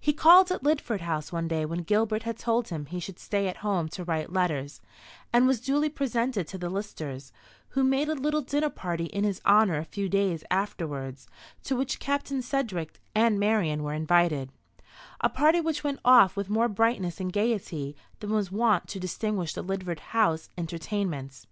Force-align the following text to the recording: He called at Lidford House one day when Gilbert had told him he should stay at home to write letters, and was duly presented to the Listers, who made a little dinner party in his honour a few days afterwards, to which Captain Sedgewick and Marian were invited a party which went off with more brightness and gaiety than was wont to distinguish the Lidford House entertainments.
He 0.00 0.12
called 0.12 0.52
at 0.52 0.62
Lidford 0.62 1.00
House 1.00 1.32
one 1.32 1.48
day 1.48 1.64
when 1.64 1.80
Gilbert 1.82 2.22
had 2.22 2.38
told 2.38 2.68
him 2.68 2.86
he 2.86 3.00
should 3.00 3.18
stay 3.18 3.48
at 3.48 3.56
home 3.56 3.88
to 3.88 4.04
write 4.04 4.32
letters, 4.32 4.80
and 5.32 5.48
was 5.48 5.60
duly 5.60 5.88
presented 5.88 6.46
to 6.46 6.58
the 6.58 6.70
Listers, 6.70 7.32
who 7.70 7.82
made 7.82 8.08
a 8.08 8.14
little 8.14 8.40
dinner 8.40 8.70
party 8.70 9.06
in 9.06 9.24
his 9.24 9.40
honour 9.44 9.76
a 9.76 9.84
few 9.84 10.08
days 10.08 10.44
afterwards, 10.48 11.26
to 11.64 11.74
which 11.74 11.98
Captain 11.98 12.40
Sedgewick 12.40 13.00
and 13.16 13.40
Marian 13.40 13.82
were 13.82 13.94
invited 13.94 14.52
a 15.20 15.28
party 15.28 15.60
which 15.60 15.82
went 15.82 15.98
off 16.04 16.36
with 16.36 16.48
more 16.48 16.68
brightness 16.68 17.18
and 17.18 17.32
gaiety 17.32 17.96
than 18.20 18.30
was 18.30 18.52
wont 18.52 18.86
to 18.86 19.00
distinguish 19.00 19.54
the 19.54 19.64
Lidford 19.64 19.98
House 20.14 20.50
entertainments. 20.56 21.48